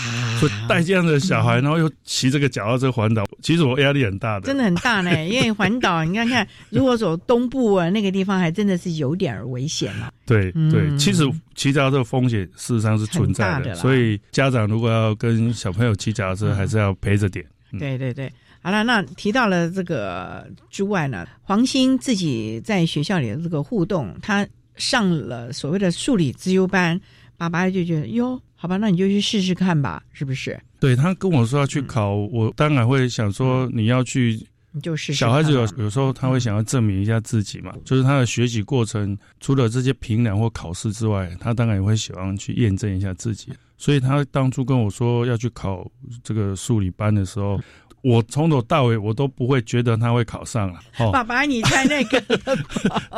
[0.66, 5.10] 带这样的小孩，然后又骑这个脚踏车环岛，其实我压力很大的，真的很大呢。
[5.28, 10.10] 因为环岛，你看看，如果走东部啊，那个地方还真的是有点危险啊。
[10.24, 17.44] 对对，其实骑脚踏车风险事实上是存在的，所以家长如果要跟小朋友骑脚踏车，还是要陪着点。
[17.78, 24.46] 对对对，好了，那提到了这个之外呢，黄鑫自己在学校里的这个互动，他
[24.76, 27.00] 上了所谓的数理资优班，
[27.36, 28.40] 爸爸就觉得哟。
[28.60, 30.60] 好吧，那你就去试试看吧，是不是？
[30.80, 34.36] 对他跟我说要去考，我当然会想说你要去，
[34.72, 35.14] 你就试。
[35.14, 43.52] 小孩子有有时候他会想要证明一下自己嘛，就是他的学习过程，除了这些评量或考试之外，他当然也会喜欢去验证一下自己。
[43.76, 45.88] 所以他当初跟我说要去考
[46.24, 47.60] 这个数理班的时候。
[48.02, 50.80] 我从头到尾我都不会觉得他会考上了。
[50.98, 52.22] 哦爸爸，你太那个？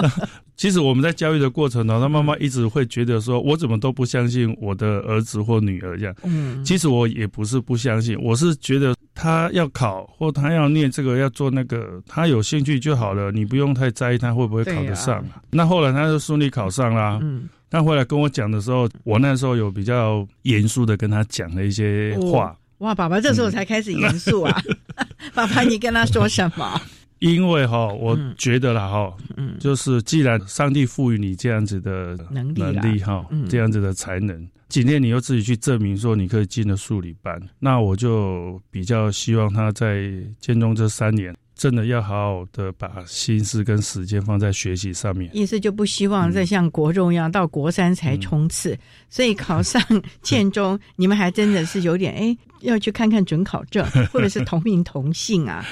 [0.56, 6.14] 其实我们在教育的过程呢，他妈妈一直会觉得说，我怎么都不相信我的儿子或女儿这样。
[6.22, 15.24] 嗯，其实我也不是不相信，我是觉得他要考或他要念这个要做那个，他有兴趣就好了，你不用太在意他会不会考得上。
[15.50, 17.18] 那后来他就顺利考上啦。
[17.22, 22.54] 嗯，他回来跟我讲的时候，我那时候有比较严肃的跟他讲了一些话。
[22.80, 24.62] 哇，爸爸这时候才开始严肃啊！
[25.32, 26.80] 爸爸，你跟他说什么？
[27.18, 40.10] 因为哈，我觉得了哈，嗯，就是既然上帝赋予你这样子的能力，能力哈，这样子的才能，今天你又自己去证明说你可以进了数理班，那我就比较希望他在
[40.40, 41.36] 建中这三年。
[41.60, 48.74] 真的要好好的把心思跟时间放在学习上面，意思就不希望再像国中一样到国三才冲刺，
[49.10, 49.78] 所以考上
[50.22, 55.62] 建中，你们还真的是有点哎，要去看看准考证 或者是同名同姓啊。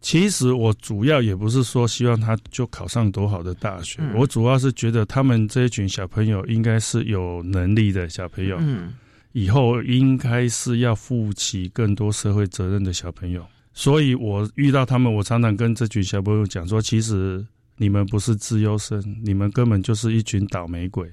[0.00, 8.94] 其实我主要也不是说希望他就考上多好的大学，我主要是觉得他们这一群小朋友应该是有能力的小朋友，嗯，
[9.32, 13.44] 以后应该是要负起更多社会责任的小朋友。
[13.74, 17.44] 所以，我遇到他们，我常常跟这群小朋友讲说：，其实
[17.76, 21.10] 你们不是自优生，你们根本就是一群倒霉鬼。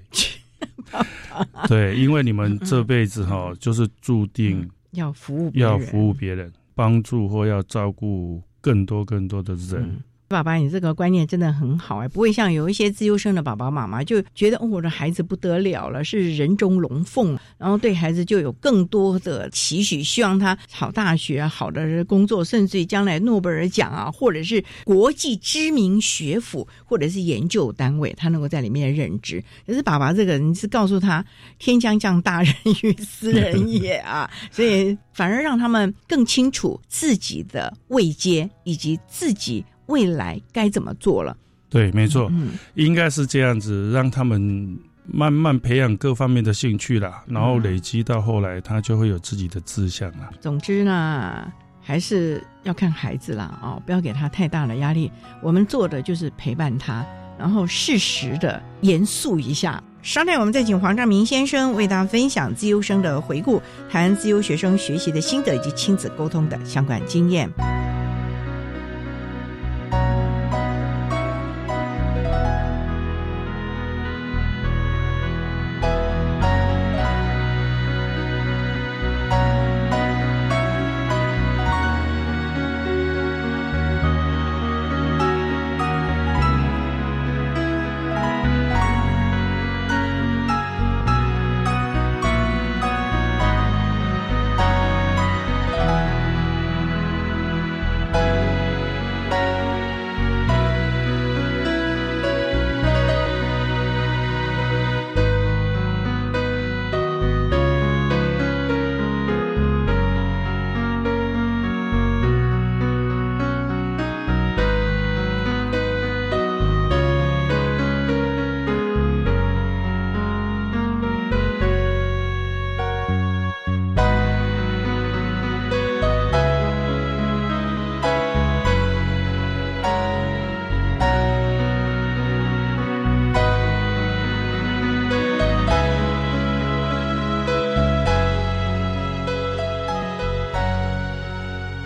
[1.67, 10.03] 对，因为你们这辈子哈，就是注定要服务，要服务别人，帮助或要照顾更多更多的人。
[10.29, 29.43] 爸爸，你这个观念真的很好哎，不会像有一些自优生的爸爸妈妈就觉得哦，我的孩子不得了了，是人中龙凤，然后对孩子就有更多的期许，希望他好大学、好的工作，甚至于将来诺贝尔奖啊，或者是国际知名学府或者是研究单位，他能够在里面任职。
[29.65, 31.25] 可是爸爸这个人是告诉他，
[31.57, 32.53] 天将降大任
[32.83, 39.65] 于斯人也啊， 所以反而让他们更清楚自己的位阶以及自己。
[39.89, 41.35] 未来该怎么做了？
[41.69, 50.29] 对，没错，嗯，应该是这样子，让他们慢慢培养各方面的兴趣啦，然后累积到后来，他就会有自己的志向了。
[50.39, 55.11] 总之呢，还是要看孩子啦，哦，不要给他太大的压力。
[55.43, 57.05] 我们做的就是陪伴他，
[57.37, 59.83] 然后适时的严肃一下。
[60.01, 63.61] 稍待，我们再请黄兆明先生为大家分享自优生的回顾，
[63.91, 67.47] 谈自优学生学习的心得以及亲子沟通的相关经验。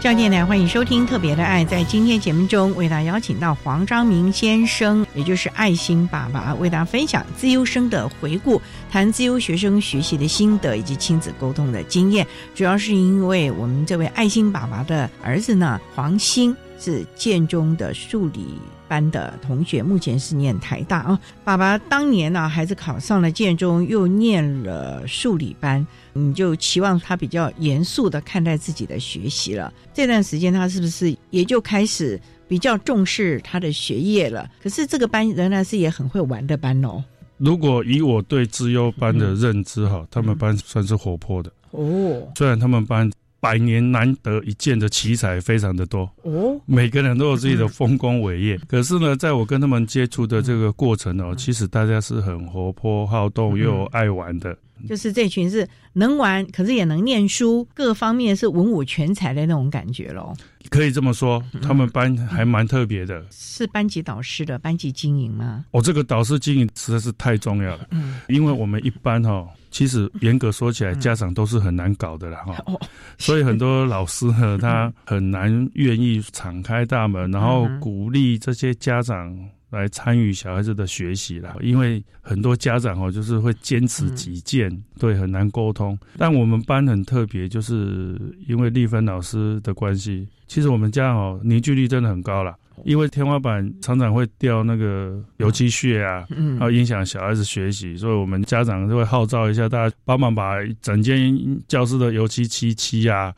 [0.03, 1.63] 教电台欢迎收听《特别的爱》。
[1.67, 12.27] 在今天节目中，为大家邀请到黄章明先生，也就是爱心爸爸，为大家分享自优生的回顾，谈自优学生学习的心得以及亲子沟通的经验。
[12.53, 18.59] 主要是因为我们这位爱心爸爸的儿子呢，黄兴是建中的数理。
[18.85, 29.73] 班的同学目前是念台大啊，爸爸当年呢，孩子考上了建中，又念了数理班，你就期望他比较严肃的看待自己的学习了。
[29.93, 34.49] 这段时间他是不是也就开始比较重视他的学业了？
[34.61, 37.03] 可是这个班仍然是也很会玩的班哦。
[37.37, 43.11] 如果以我对资优班的认知哈，他们班算是活泼的哦，虽然他们班。
[43.43, 48.57] 百年难得一见的奇才非常的多哦，每个人都有自己的丰功伟业。
[48.69, 54.57] 可是呢，在我跟他们接触的这个过程哦，其实大家是很活泼好动又爱玩的。
[54.87, 60.33] 就是这群是能玩，可是也能念书，各方面是文武全才的那种感觉喽。
[60.69, 63.23] 可以这么说，他们班还蛮特别的。
[63.29, 65.65] 是班级导师的班级经营吗？
[65.71, 67.87] 哦，这个导师经营实在是太重要了。
[67.91, 69.47] 嗯，因为我们一般哈。
[69.73, 72.63] 其实严格说起来，家长都是很难搞的啦哈，
[73.17, 79.35] 所以很多老师呢，他很难愿意敞开大门，然后鼓励这些家长
[79.73, 81.55] 来参与小孩子的学习了。
[81.61, 85.97] 因为很多家长哦，就是会坚持己见，对，很难沟通。
[86.17, 92.55] 但我们班很特别，就是因为丽芬老师的关系，其实我们家哦凝聚力真的很高啦。
[92.83, 103.31] 因为天花板常常会掉那个油漆屑啊，然后影响小孩子学习，所以我们家长就会号召一下大家帮忙把整间教室的油漆漆漆啊，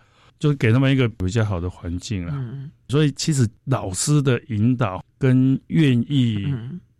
[0.45, 2.45] 就给他们一个比较好的环境啊。
[2.89, 6.45] 所以其实老师的引导跟愿意。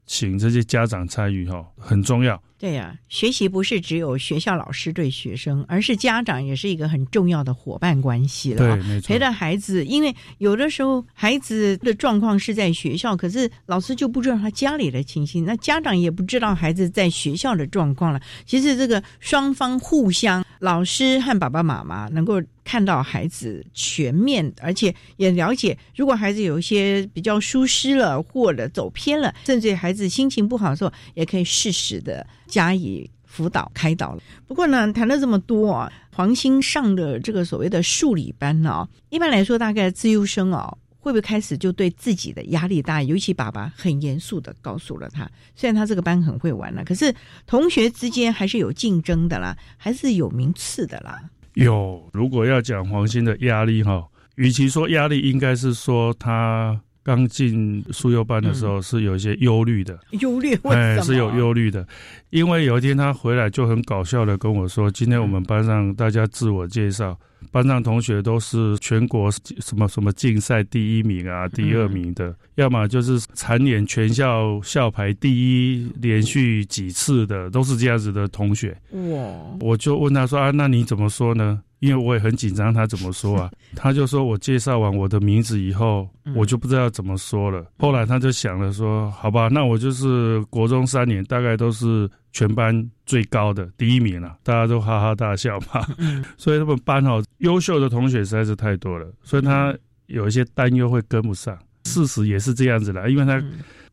[0.07, 2.39] 请这些家长参与哈，很重要。
[2.59, 8.57] 对呀，学习不是只有学校老师对学生，而是家长也是一个很重要的伙伴关系了。
[8.59, 9.07] 对，没错。
[9.07, 18.21] 陪着孩子，因为有的时候孩子的状况是在学校，可是老师就不知道他家里的情形，那家长也不知道孩子在学校的状况了。
[18.45, 22.41] 其实这个双方互相，老师和爸爸妈妈能够。
[22.68, 34.24] 看到孩子全面，而且也了解，如果孩子有一些比较疏失了，或者走偏了，甚至孩子心情不好的时候，也可以适时的加以辅导开导了。
[34.47, 40.76] 不过呢，谈了这么多啊，黄兴上的这个所谓的数理班呢，一般来说，大概自优生啊，
[41.06, 43.03] 会不会开始就对自己的压力大？
[43.03, 47.14] 尤其爸爸很严肃的告诉了他，虽然他这个班很会玩了，可是
[47.45, 51.22] 同学之间还是有竞争的啦，还是有名次的啦。
[51.53, 54.03] 有，如果要讲黄鑫的压力哈，
[54.38, 59.97] 与其说压力，应该是说他刚进数幼班的时候是有一些忧虑的。
[60.20, 60.56] 忧虑？
[60.64, 61.88] 哎，是有忧虑的，
[62.32, 67.16] 因为有一天他回来就很搞笑的跟我说：“今天我们班上大家自我介绍。”
[67.51, 78.76] 班上同学都是全国什么什么竞赛第一名啊，第二名的，要么就是蝉联全校校排第一连续几次的，都是这样子的同学。
[78.91, 79.30] 哇！
[79.62, 81.62] 我就问他说啊，那你怎么说呢？
[81.86, 83.51] 因为我也很紧张，他怎么说啊？
[83.75, 87.65] 他就说我介绍完我的名字以后，我就不知道怎么说了。
[87.77, 92.09] 后来他就想了说，好吧，那我就是国中三年，大概都是。
[92.36, 95.88] 全班最高的第一名了，大家都哈哈大笑嘛。
[96.36, 99.73] 所以他们班哦，优秀的同学实在是太多了，所以他
[100.07, 101.57] 有一些担忧会跟不上。
[101.86, 103.41] 事实也是这样子啦，因为他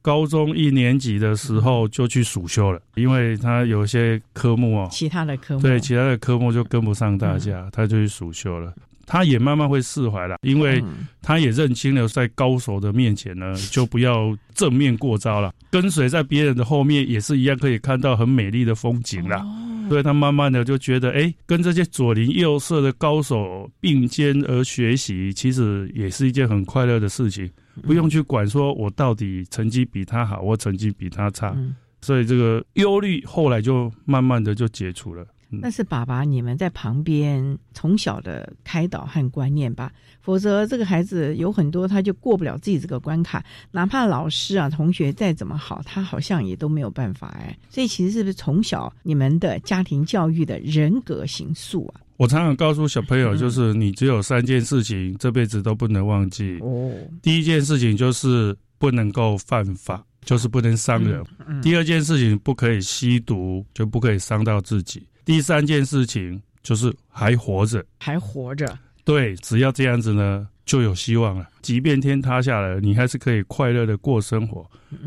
[0.03, 5.63] 高中一年级的时候就去暑修了，因为他有些科目哦，其他的科目。
[5.63, 8.75] 对其他的科目就跟不上大家，他就去暑修了。
[9.13, 10.83] 他也慢慢会释怀了，因为
[11.21, 19.45] 他也认清了，在高手的面前呢， 就不要正面过招了，跟随在别人的后面也是一样，可以看到很美丽的风景了。
[19.91, 27.51] 所以他慢慢的就觉得，哎，跟这些左邻右舍的高手并肩而学习，其实也是一件很快乐的事情，
[27.83, 31.55] 不用去管说我到底成绩比他好，或成绩比他差。
[32.01, 35.27] 所以这个忧虑后来就慢慢的就解除了。
[35.61, 47.57] 那是爸爸，你们在旁边从小的开导和观念吧，否则这个孩子有很多他就过不了自己这个关卡，哪怕老师啊、同学再怎么好，他好像也都没有办法哎。
[47.69, 52.01] 所以其实是不是从小你们的家庭教育的人格形塑啊？
[52.17, 56.93] 我常常告诉小朋友，就是你只有三件事情这辈子都不能忘记哦。
[57.21, 61.23] 第一件事情就是不能够犯法，就是不能伤人；
[61.63, 65.05] 第二件事情不可以吸毒，就不可以伤到自己。
[65.25, 68.79] 第三件事情就是还活着，还活着。
[69.05, 71.47] 对，只要这样子呢，就有希望了。
[71.61, 74.65] 即便天塌下来，你还是可以快乐的过生活。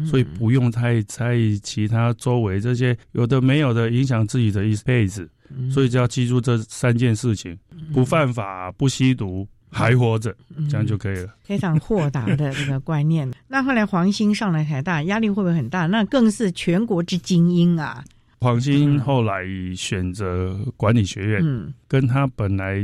[0.09, 5.30] 所以不用太在意其他周围这些有的没有的影响自己的一辈子。
[5.72, 7.55] 所以就要记住这三件事情：
[7.93, 10.36] 不犯法、不吸毒、还活着，
[10.70, 11.30] 这样就可以了。
[11.43, 13.32] 非常豁达的这个观念。
[13.47, 15.86] 那后来黄兴上了台大，压力会不会很大？
[15.86, 18.03] 那更是全国之精英啊。
[18.45, 19.43] 黄兴后来
[19.75, 22.79] 选择管理学院，嗯，跟他本来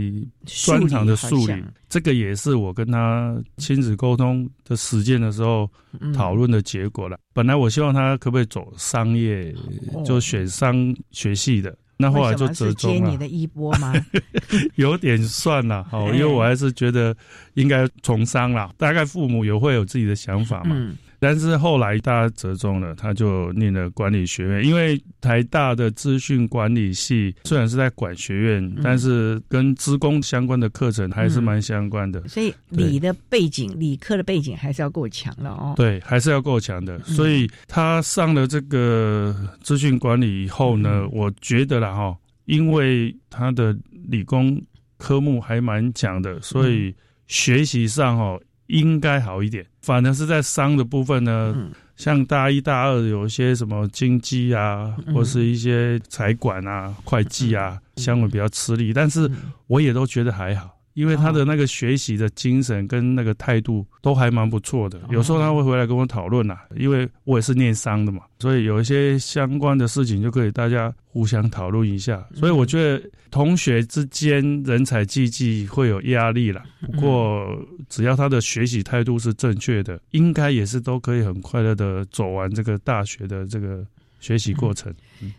[0.47, 1.53] 专长的数理，
[1.87, 5.69] 这个也是我跟他亲子沟通的实践的时候
[6.15, 7.19] 讨论的结果了。
[7.31, 9.53] 本来我希望他可不可以走商业，
[10.03, 11.77] 就选商学系的。
[11.95, 12.99] 那后来就折中了。
[12.99, 13.93] 接你的衣钵吗？
[14.73, 17.15] 有点算了，好， 因为我还是觉得
[17.53, 18.73] 应该从商啦。
[18.79, 20.75] 大概父母也会有自己的想法嘛。
[21.23, 24.65] 但是后来大家折中了，他就念了管理学院。
[24.65, 32.27] 因为台大的资讯管理系虽然是在管学院，但是跟资工相关的课程还是蛮相关的。
[32.27, 35.73] 所以理的背景、理科的背景还是要够强了哦。
[35.75, 36.97] 对，还是要够强的。
[37.03, 43.77] 所以他上了这个资讯管理以后呢，我觉得啦哈，因为他的
[44.09, 44.59] 理工
[44.97, 46.91] 科目还蛮强的，所以
[47.27, 48.39] 学习上哈。
[48.71, 51.53] 应该好一点，反而是在商的部分呢，
[51.97, 59.29] 像大一、大二有一些什么经济啊，或是一些财管啊、会计啊，相对比较吃力，但是
[59.67, 60.69] 我也都觉得还好。
[60.93, 72.27] 因为他的那个学习的精神跟那个态度都还蛮不错的，有时候他会回来跟我讨论呐，因为我也是念商的嘛，所以有一些相关的事情就可以大家互相讨论一下。
[72.33, 77.47] 所以我觉得同学之间人才济济会有压力啦，不过
[77.87, 83.85] 只要他的学习态度是正确的，应该也是都可以很快乐的走完这个大学的这个
[84.19, 84.93] 学习过程。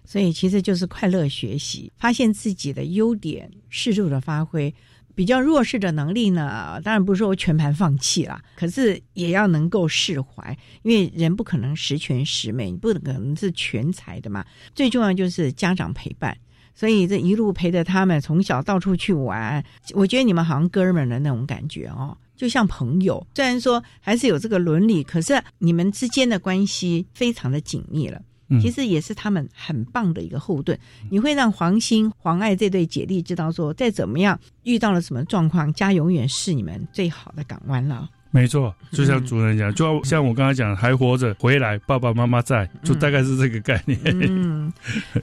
[0.04, 4.72] 所以其实就是快乐学习，发现自己的优点，适度的发挥。
[5.14, 14.44] 比较弱势的能力呢，当然不是说全盘放弃啦， 可是也要能够释怀，因为人不可能十全十美，不可能是全才的嘛。
[14.74, 16.36] 最重要就是家长陪伴，
[16.74, 23.24] 所以这一路陪着他们从小到处去玩，我觉得你们好像哥们的那种感觉哦，就像朋友。
[23.34, 28.20] 虽然说还是有这个伦理，可是你们之间的关系非常的紧密了。
[28.60, 30.78] 其实也是他们很棒的一个后盾。
[31.10, 38.08] 你会让黄兴、黄爱这对姐弟知道，说再怎么样遇到了什么状况，家永远是你们最好的港湾了。
[38.34, 44.00] 没错，就像主人讲，就像我刚才讲，还活着回来，爸爸妈妈在，就大概是这个概念。
[44.04, 44.72] 嗯，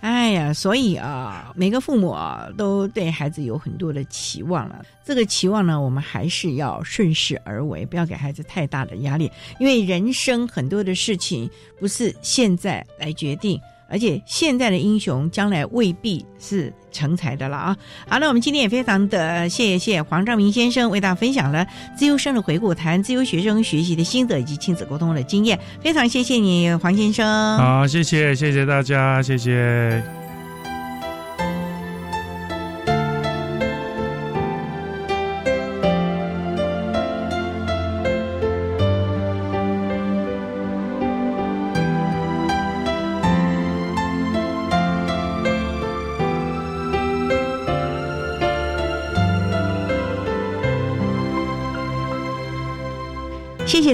[0.01, 4.85] 哎呀，所以啊，每个父母啊，都对孩子有很多的期望了。
[5.03, 11.49] 这个期望呢，我们还是要顺势而为，不要给孩子太大的压力，因为人生很多的事情
[11.79, 13.59] 不是现在来决定。
[13.89, 17.77] 而且现在的英雄将来未必是成才的了啊！
[18.07, 21.65] 好，那我们今天也非常的谢谢黄兆明先生为大家分享了
[21.97, 27.57] 自由生的回顾，谈自由学生学习的心得以及亲子沟通的经验，非常谢谢你，黄先生。
[27.57, 30.28] 好，谢谢，谢谢大家，谢谢。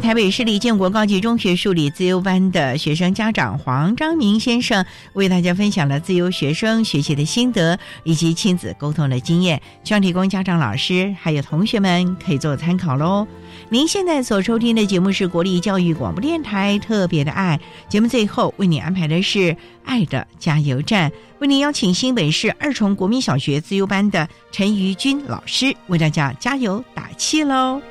[0.05, 13.25] 台北市立建国高级中学数理自由班的学生家长黄章明先生为大家分享了自由学生学习的心得以及亲子沟通的经验，希望提供家长、老师还有同学们可以做参考喽。
[13.69, 27.81] 您现在所收听的节目是国立教育广播电台特别的爱节目，最后为您安排的是爱的加油站，为您邀请新北市二重国民小学自由班的陈瑜君老师为大家加油打气喽。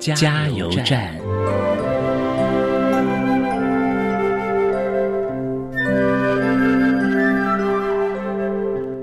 [0.00, 1.14] 加油站。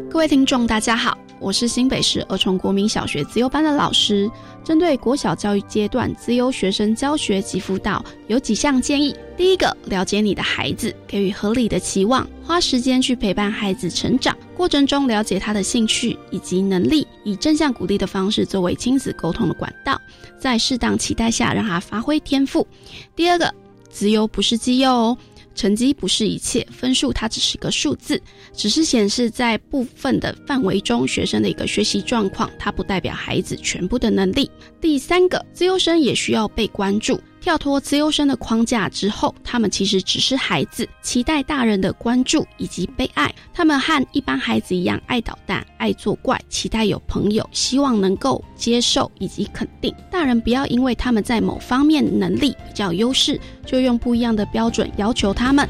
[0.09, 4.29] 各位听众，大家好，我是新北市儿童国民小学资优班的老师。
[4.63, 9.15] 针对国小教育阶段资优学生教学及辅导，有几项建议。
[9.37, 20.01] 第一个，了解你的孩子，给予合理的期望，花时间去陪伴孩子成长过程中，了解他的兴趣以及能力，以正向鼓励的方式作为亲子沟通的管道，
[20.39, 22.67] 在适当期待下让他发挥天赋。
[23.15, 23.53] 第二个，
[23.89, 25.17] 资优不是绩优哦。
[25.57, 28.21] 成绩不是一切，分数它只是一个数字，
[28.53, 34.49] 只是显示在部分的范围中学生的一个学习状况，它不代表孩子全部的能力。
[34.79, 37.19] 第三个，自由生也需要被关注。
[37.47, 43.33] 跳脱自由身的框架之后，他们其实只是孩子，期待大人的关注以及被爱。
[43.53, 49.95] 他们和一般孩子一样，爱捣蛋、爱作怪，期待有朋友，希望能够接受以及肯定。
[50.11, 55.65] 大人不要因为他们在某方面能力比较优势，就用不一样的标准要求他们。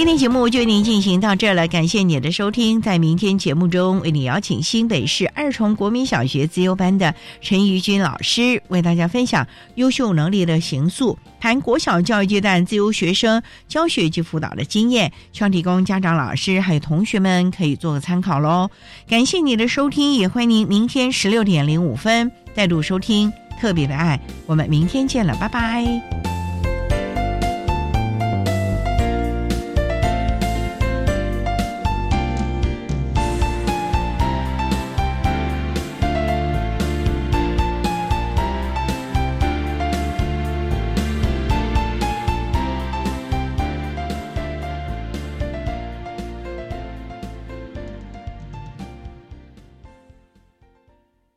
[0.00, 2.80] 今天节目就为您进行到这儿了，感谢你的收听。
[2.80, 18.70] 在明天节目中，为你邀请新北市二重国民小学自优班的陈瑜君老师，为大家分享优秀能力的行塑，谈国小教育阶段自由学生教学及辅导的经验，希望提供家长、老师还有同学们可以做个参考喽。
[19.06, 23.30] 感谢你的收听，也欢迎您明天十六点零五分再度收听
[23.60, 24.18] 特别的爱。
[24.46, 26.39] 我们明天见了，拜拜。